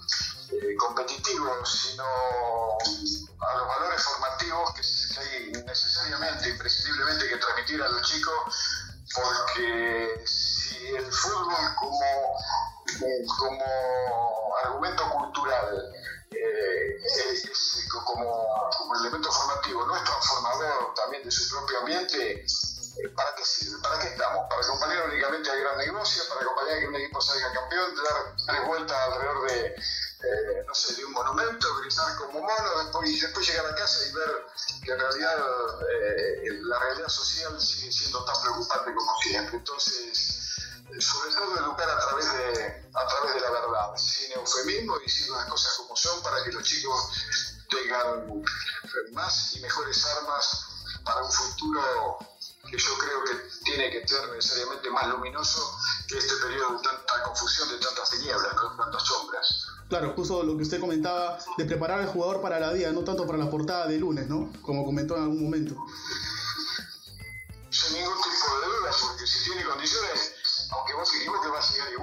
eh, 0.50 0.76
competitivo, 0.76 1.64
sino 1.64 2.04
a 2.04 3.56
los 3.56 3.68
valores 3.68 4.02
formativos 4.02 4.74
que, 4.74 4.82
hay 5.20 5.52
necesariamente, 5.64 6.48
imprescindiblemente 6.48 7.28
que 7.28 7.36
transmitir 7.36 7.82
a 7.82 7.88
los 7.88 8.02
chicos, 8.02 8.34
porque 9.14 10.22
si 10.26 10.88
el 10.88 11.12
fútbol 11.12 11.74
como, 11.76 12.36
como 13.38 14.56
argumento 14.64 15.10
cultural 15.10 15.92
eh, 16.32 16.96
como, 18.04 18.70
como, 18.76 18.94
elemento 18.96 19.30
formativo 19.30 19.86
no 19.86 19.96
es 19.96 20.04
transformador 20.04 20.94
también 20.94 21.22
de 21.22 21.30
su 21.30 21.48
propio 21.50 21.78
ambiente, 21.80 22.44
¿para 23.14 23.34
qué? 23.34 23.42
¿Para 23.82 23.99
qué 24.00 24.08
estamos? 24.08 24.46
¿Para 24.49 24.62
acompañar 24.62 25.08
únicamente 25.08 25.50
al 25.50 25.61
gran 25.61 25.78
negocio? 25.78 26.22
¿Para 26.28 26.40
acompañar 26.42 26.76
a 26.76 26.80
que 26.80 26.88
un 26.88 26.96
equipo 26.96 27.20
salga 27.20 27.52
campeón? 27.52 27.94
¿Dar 27.96 28.37
tres 28.46 28.66
vueltas 28.66 28.96
alrededor 28.96 29.50
de 29.50 29.76
eh, 30.22 30.64
no 30.66 30.75
sé, 30.75 30.94
de 30.94 31.04
un 31.04 31.12
monumento, 31.12 31.66
gritar 31.80 32.16
como 32.16 32.42
mono, 32.42 32.78
después, 32.78 33.11
y 33.11 33.18
después 33.18 33.44
llegar 33.44 33.66
a 33.66 33.75
casa 33.75 34.06
y 34.08 34.12
ver 34.12 34.46
que 34.84 34.92
en 34.92 35.00
realidad 35.00 35.37
eh, 35.90 36.61
la 36.62 36.78
realidad 36.78 37.08
social 37.08 37.61
sigue 37.61 37.90
siendo 37.90 38.25
tan 38.25 38.40
preocupante 38.40 38.94
como 38.94 39.18
siempre. 39.20 39.56
Entonces, 39.56 40.58
eh, 40.90 41.00
sobre 41.00 41.34
todo 41.34 41.56
educar 41.56 41.90
a 41.90 41.99
través 41.99 42.32
de, 42.34 42.88
a 42.94 43.06
través 43.06 43.34
de 43.34 43.40
la 43.40 43.50
verdad, 43.50 43.96
sin 43.96 44.32
eufemismo, 44.32 44.96
diciendo 45.00 45.34
las 45.34 45.46
cosas 45.46 45.75
como 45.78 45.96
son 45.96 46.22
para 46.22 46.44
que 46.44 46.52
los 46.52 46.62
chicos 46.62 47.12
tengan 47.68 48.44
más 49.11 49.56
y 49.56 49.61
mejores 49.61 50.06
armas 50.06 50.66
para 51.04 51.22
un 51.22 51.32
futuro 51.32 52.18
que 52.71 52.78
yo 52.78 52.99
creo 52.99 53.25
que 53.25 53.33
tiene 53.64 53.90
que 53.90 54.07
ser 54.07 54.28
necesariamente 54.31 54.90
más 54.90 55.09
luminoso 55.09 55.78
que 56.09 56.19
este 56.19 56.35
periodo 56.37 56.78
de 56.78 56.83
tanta 56.85 57.23
confusión, 57.25 57.69
de 57.69 57.78
tantas 57.78 58.11
tinieblas, 58.11 58.42
de 58.42 58.76
tantas 58.76 59.02
sombras. 59.02 59.66
Claro, 59.88 60.12
justo 60.16 60.42
lo 60.42 60.57
que 60.57 60.62
usted 60.62 60.81
comentaba 60.81 61.38
de 61.59 61.64
preparar 61.64 62.00
al 62.00 62.07
jugador 62.07 62.40
para 62.40 62.59
la 62.59 62.73
vida, 62.73 62.92
no 62.92 63.04
tanto 63.04 63.26
para 63.26 63.38
la 63.38 63.50
portada 63.50 63.87
de 63.87 63.99
lunes, 63.99 64.28
¿no? 64.28 64.50
Como 64.62 64.85
comentó 64.85 65.16
en 65.16 65.23
algún 65.25 65.42
momento. 65.42 65.75
Sin 67.69 67.95
ningún 67.95 68.16
tipo 68.16 68.61
de 68.61 68.66
duda, 68.66 68.90
porque 69.02 69.26
si 69.26 69.45
tiene 69.45 69.64
condiciones, 69.64 70.35
aunque 70.71 70.95
vos 70.95 71.14
equivoques, 71.14 71.50
va 71.50 71.59
a 71.59 71.73
llegar 71.73 71.92
igual. 71.92 72.01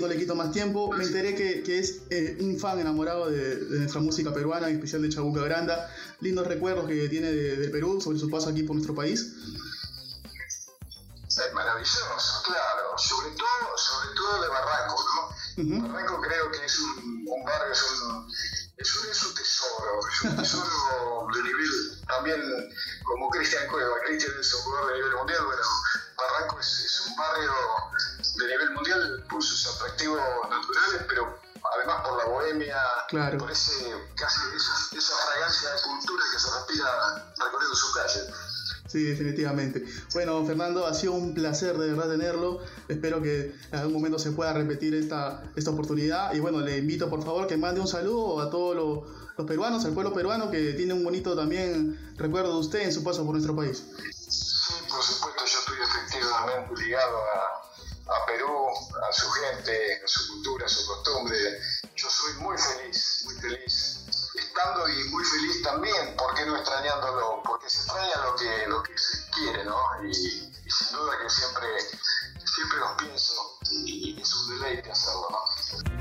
No 0.00 0.08
le 0.08 0.16
quito 0.16 0.34
más 0.34 0.52
tiempo. 0.52 0.92
Me 0.92 1.04
enteré 1.04 1.34
que, 1.34 1.62
que 1.62 1.78
es 1.78 2.02
eh, 2.10 2.36
un 2.40 2.58
fan 2.58 2.78
enamorado 2.78 3.30
de, 3.30 3.56
de, 3.56 3.78
nuestra 3.78 4.00
música 4.00 4.32
peruana, 4.32 4.68
en 4.68 4.76
especial 4.76 5.02
de 5.02 5.08
Chabuca 5.08 5.42
Granda. 5.42 5.90
Lindos 6.20 6.46
recuerdos 6.46 6.86
que 6.86 7.08
tiene 7.08 7.32
de, 7.32 7.56
de 7.56 7.68
Perú 7.68 8.00
sobre 8.00 8.18
su 8.18 8.30
paso 8.30 8.50
aquí 8.50 8.62
por 8.62 8.76
nuestro 8.76 8.94
país 8.94 9.32
es 11.44 11.52
maravilloso, 11.52 12.42
claro, 12.44 12.96
sobre 12.96 13.30
todo, 13.30 13.76
sobre 13.76 14.14
todo 14.14 14.42
de 14.42 14.48
Barranco, 14.48 15.04
¿no? 15.56 15.88
Barranco 15.88 16.20
creo 16.22 16.50
que 16.50 16.64
es 16.64 16.78
un, 16.78 17.24
un 17.28 17.44
barrio, 17.44 17.72
es 17.72 17.82
un, 17.82 18.32
es 18.76 18.96
un, 18.96 19.10
es 19.10 19.22
un 19.22 19.34
tesoro, 19.34 20.00
es 20.10 20.24
un 20.24 20.36
tesoro 20.36 21.28
de 21.34 21.42
nivel, 21.42 22.04
también 22.06 22.40
como 23.04 23.28
Cristian 23.30 23.66
Cueva, 23.68 23.96
Cristian 24.06 24.32
es 24.40 24.54
un 24.54 24.62
jugador 24.62 24.92
de 24.92 24.94
nivel 24.96 25.14
mundial, 25.14 25.44
bueno, 25.44 25.62
Barranco 26.16 26.60
es, 26.60 26.80
es, 26.84 27.06
un 27.06 27.16
barrio 27.16 27.52
de 28.36 28.46
nivel 28.46 28.70
mundial 28.70 29.24
por 29.28 29.42
sus 29.42 29.66
atractivos 29.66 30.20
naturales, 30.48 31.04
pero 31.08 31.38
además 31.74 32.06
por 32.06 32.18
la 32.18 32.24
bohemia, 32.24 32.76
claro. 33.08 33.38
por 33.38 33.50
ese 33.50 33.72
casi 34.14 34.40
esa, 34.54 34.96
esa 34.96 35.14
fragancia 35.26 35.70
de 35.74 35.82
cultura 35.82 36.24
que 36.32 36.38
se 36.38 36.50
respira 36.50 37.32
recorriendo 37.36 37.76
su 37.76 37.92
calle. 37.92 38.34
Sí, 38.88 39.02
definitivamente. 39.02 39.84
Bueno, 40.14 40.44
Fernando, 40.46 40.86
ha 40.86 40.94
sido 40.94 41.12
un 41.12 41.34
placer 41.34 41.76
de 41.76 41.88
verdad 41.88 42.08
tenerlo. 42.08 42.60
Espero 42.88 43.20
que 43.20 43.54
en 43.72 43.78
algún 43.78 43.94
momento 43.94 44.18
se 44.18 44.30
pueda 44.30 44.52
repetir 44.52 44.94
esta, 44.94 45.42
esta 45.56 45.70
oportunidad. 45.70 46.32
Y 46.34 46.40
bueno, 46.40 46.60
le 46.60 46.78
invito 46.78 47.10
por 47.10 47.22
favor 47.24 47.46
que 47.46 47.56
mande 47.56 47.80
un 47.80 47.88
saludo 47.88 48.40
a 48.40 48.48
todos 48.48 48.76
los, 48.76 49.00
los 49.36 49.46
peruanos, 49.46 49.84
al 49.84 49.92
pueblo 49.92 50.14
peruano 50.14 50.50
que 50.50 50.72
tiene 50.74 50.94
un 50.94 51.04
bonito 51.04 51.34
también 51.36 52.14
recuerdo 52.16 52.54
de 52.54 52.60
usted 52.60 52.80
en 52.82 52.92
su 52.92 53.02
paso 53.02 53.24
por 53.24 53.34
nuestro 53.34 53.56
país. 53.56 53.84
Sí, 54.28 54.74
por 54.88 55.02
supuesto, 55.02 55.35
efectivamente 56.46 56.82
ligado 56.82 57.18
a, 57.18 58.26
Perú, 58.26 58.68
a 59.08 59.12
su 59.12 59.30
gente, 59.30 60.02
a 60.04 60.08
su 60.08 60.28
cultura, 60.28 60.66
a 60.66 60.68
su 60.68 60.86
costumbre. 60.86 61.36
Yo 61.94 62.08
soy 62.08 62.34
muy 62.34 62.56
feliz, 62.56 63.22
muy 63.24 63.34
feliz 63.36 64.06
estando 64.34 64.88
y 64.88 65.04
muy 65.04 65.24
feliz 65.24 65.62
también, 65.62 66.16
¿por 66.16 66.34
qué 66.34 66.44
no 66.46 66.56
extrañándolo? 66.56 67.42
Porque 67.44 67.68
se 67.68 67.78
extraña 67.78 68.16
lo 68.24 68.36
que, 68.36 68.66
lo 68.68 68.82
que 68.82 68.96
se 68.98 69.30
quiere, 69.30 69.64
¿no? 69.64 69.76
Y, 70.04 70.08
y 70.10 70.70
sin 70.70 70.96
duda 70.96 71.18
que 71.22 71.30
siempre, 71.30 71.68
siempre 72.44 72.78
los 72.78 72.92
pienso 72.98 73.58
y, 73.70 74.16
y 74.16 74.20
es 74.20 74.34
un 74.34 74.60
deleite 74.60 74.90
hacerlo, 74.90 75.28
¿no? 75.30 75.95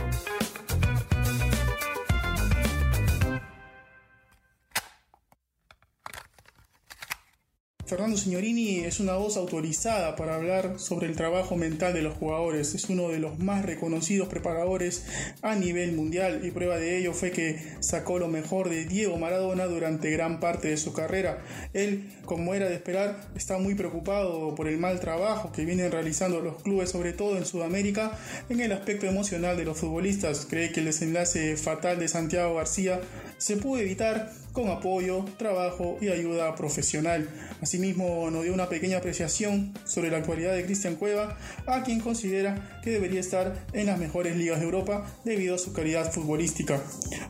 Fernando 7.86 8.18
Signorini 8.18 8.80
es 8.80 9.00
una 9.00 9.14
voz 9.14 9.38
autorizada 9.38 10.16
para 10.16 10.34
hablar 10.34 10.80
sobre 10.80 11.06
el 11.06 11.16
trabajo 11.16 11.56
mental 11.56 11.94
de 11.94 12.02
los 12.02 12.16
jugadores. 12.16 12.74
Es 12.74 12.90
uno 12.90 13.10
de 13.10 13.20
los 13.20 13.38
más 13.38 13.64
reconocidos 13.64 14.28
preparadores 14.28 15.06
a 15.44 15.54
nivel 15.54 15.92
mundial 15.92 16.42
y 16.44 16.50
prueba 16.50 16.78
de 16.78 16.98
ello 16.98 17.14
fue 17.14 17.30
que 17.30 17.62
sacó 17.82 18.18
lo 18.18 18.28
mejor 18.28 18.70
de 18.70 18.86
Diego 18.86 19.20
Maradona 19.20 19.66
durante 19.66 20.10
gran 20.10 20.40
parte 20.40 20.70
de 20.70 20.78
su 20.78 20.94
carrera. 20.94 21.44
Él, 21.74 22.10
como 22.26 22.56
era 22.56 22.68
de 22.68 22.74
esperar, 22.74 23.20
está 23.36 23.60
muy 23.60 23.76
preocupado 23.76 24.56
por 24.56 24.68
el 24.68 24.80
mal 24.80 25.00
trabajo 25.00 25.52
que 25.52 25.64
vienen 25.64 25.92
realizando 25.92 26.42
los 26.42 26.64
clubes, 26.64 26.90
sobre 26.90 27.14
todo 27.14 27.38
en 27.38 27.46
Sudamérica, 27.46 28.18
en 28.50 28.62
el 28.62 28.72
aspecto 28.72 29.06
emocional 29.06 29.58
de 29.58 29.66
los 29.66 29.78
futbolistas. 29.78 30.48
Cree 30.50 30.72
que 30.72 30.80
el 30.80 30.88
desenlace 30.88 31.56
fatal 31.56 32.00
de 32.00 32.08
Santiago 32.08 32.56
García 32.56 33.00
se 33.38 33.58
pudo 33.58 33.80
evitar 33.80 34.32
con 34.56 34.70
apoyo, 34.70 35.26
trabajo 35.38 35.98
y 36.00 36.08
ayuda 36.08 36.56
profesional. 36.56 37.30
Asimismo, 37.62 38.32
nos 38.32 38.44
dio 38.44 38.54
una 38.54 38.70
pequeña 38.70 38.98
apreciación 38.98 39.74
sobre 39.84 40.10
la 40.10 40.18
actualidad 40.18 40.54
de 40.56 40.64
Cristian 40.64 40.96
Cueva, 40.96 41.38
a 41.68 41.84
quien 41.84 42.00
considera 42.00 42.80
que 42.82 42.92
debería 42.92 43.20
estar 43.20 43.66
en 43.74 43.88
las 43.88 44.00
mejores 44.00 44.38
ligas 44.38 44.60
de 44.60 44.66
Europa 44.66 45.06
debido 45.26 45.56
a 45.56 45.58
su 45.58 45.74
calidad 45.74 46.10
futbolística. 46.12 46.78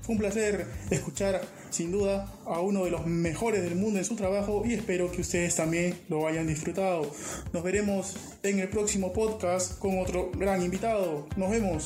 Fue 0.03 0.13
un 0.13 0.19
placer 0.19 0.67
escuchar 0.91 1.41
sin 1.71 1.91
duda 1.91 2.31
a 2.45 2.59
uno 2.59 2.85
de 2.85 2.91
los 2.91 3.07
mejores 3.07 3.63
del 3.63 3.75
mundo 3.75 3.99
en 3.99 4.05
su 4.05 4.15
trabajo 4.15 4.63
y 4.63 4.73
espero 4.73 5.11
que 5.11 5.21
ustedes 5.21 5.55
también 5.55 5.97
lo 6.09 6.27
hayan 6.27 6.47
disfrutado. 6.47 7.11
Nos 7.53 7.63
veremos 7.63 8.15
en 8.43 8.59
el 8.59 8.69
próximo 8.69 9.11
podcast 9.11 9.79
con 9.79 9.99
otro 9.99 10.31
gran 10.37 10.61
invitado. 10.61 11.27
Nos 11.35 11.49
vemos. 11.49 11.85